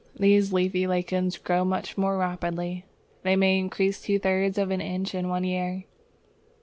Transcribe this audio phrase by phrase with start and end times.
[0.15, 2.85] These leafy lichens grow much more rapidly.
[3.21, 5.83] They may increase two thirds of an inch in one year.